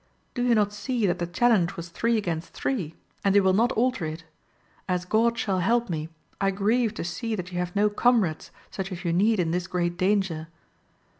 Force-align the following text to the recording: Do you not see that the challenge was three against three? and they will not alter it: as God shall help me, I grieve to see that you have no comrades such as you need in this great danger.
Do 0.33 0.41
you 0.41 0.55
not 0.55 0.73
see 0.73 1.05
that 1.05 1.19
the 1.19 1.27
challenge 1.27 1.75
was 1.75 1.89
three 1.89 2.17
against 2.17 2.53
three? 2.53 2.95
and 3.23 3.35
they 3.35 3.39
will 3.39 3.53
not 3.53 3.71
alter 3.73 4.03
it: 4.03 4.23
as 4.89 5.05
God 5.05 5.37
shall 5.37 5.59
help 5.59 5.91
me, 5.91 6.09
I 6.43 6.49
grieve 6.49 6.95
to 6.95 7.03
see 7.03 7.35
that 7.35 7.51
you 7.51 7.59
have 7.59 7.75
no 7.75 7.87
comrades 7.87 8.49
such 8.71 8.91
as 8.91 9.05
you 9.05 9.13
need 9.13 9.39
in 9.39 9.51
this 9.51 9.67
great 9.67 9.97
danger. 9.97 10.47